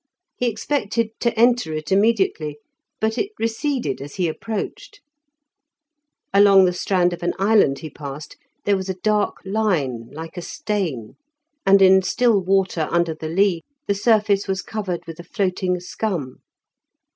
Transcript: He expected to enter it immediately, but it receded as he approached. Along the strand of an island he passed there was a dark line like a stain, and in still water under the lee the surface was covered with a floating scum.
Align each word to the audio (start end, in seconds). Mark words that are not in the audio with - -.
He 0.35 0.47
expected 0.47 1.11
to 1.19 1.39
enter 1.39 1.73
it 1.73 1.91
immediately, 1.91 2.57
but 2.99 3.19
it 3.19 3.29
receded 3.37 4.01
as 4.01 4.15
he 4.15 4.27
approached. 4.27 4.99
Along 6.33 6.65
the 6.65 6.73
strand 6.73 7.13
of 7.13 7.21
an 7.21 7.35
island 7.37 7.77
he 7.77 7.89
passed 7.91 8.35
there 8.65 8.75
was 8.75 8.89
a 8.89 8.95
dark 9.03 9.35
line 9.45 10.09
like 10.11 10.37
a 10.37 10.41
stain, 10.41 11.17
and 11.67 11.83
in 11.83 12.01
still 12.01 12.41
water 12.41 12.87
under 12.89 13.13
the 13.13 13.29
lee 13.29 13.61
the 13.85 13.93
surface 13.93 14.47
was 14.47 14.63
covered 14.63 15.05
with 15.05 15.19
a 15.19 15.23
floating 15.23 15.79
scum. 15.79 16.37